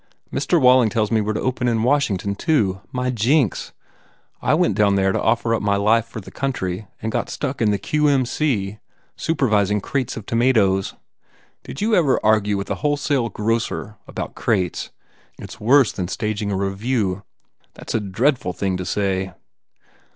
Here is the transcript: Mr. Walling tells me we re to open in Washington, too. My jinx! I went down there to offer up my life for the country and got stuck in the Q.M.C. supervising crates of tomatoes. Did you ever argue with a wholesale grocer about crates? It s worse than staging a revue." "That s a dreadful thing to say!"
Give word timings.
Mr. 0.33 0.59
Walling 0.59 0.89
tells 0.89 1.11
me 1.11 1.21
we 1.21 1.27
re 1.31 1.35
to 1.35 1.41
open 1.45 1.67
in 1.67 1.83
Washington, 1.83 2.33
too. 2.33 2.81
My 2.91 3.11
jinx! 3.11 3.71
I 4.41 4.55
went 4.55 4.73
down 4.75 4.95
there 4.95 5.11
to 5.11 5.21
offer 5.21 5.53
up 5.53 5.61
my 5.61 5.75
life 5.75 6.05
for 6.07 6.19
the 6.19 6.31
country 6.31 6.87
and 7.03 7.11
got 7.11 7.29
stuck 7.29 7.61
in 7.61 7.69
the 7.69 7.77
Q.M.C. 7.77 8.79
supervising 9.15 9.79
crates 9.79 10.17
of 10.17 10.25
tomatoes. 10.25 10.95
Did 11.61 11.81
you 11.81 11.93
ever 11.93 12.19
argue 12.25 12.57
with 12.57 12.71
a 12.71 12.75
wholesale 12.81 13.29
grocer 13.29 13.97
about 14.07 14.33
crates? 14.33 14.89
It 15.37 15.51
s 15.51 15.59
worse 15.59 15.91
than 15.91 16.07
staging 16.07 16.51
a 16.51 16.55
revue." 16.55 17.21
"That 17.75 17.91
s 17.91 17.93
a 17.93 17.99
dreadful 17.99 18.53
thing 18.53 18.77
to 18.77 18.85
say!" 18.87 19.33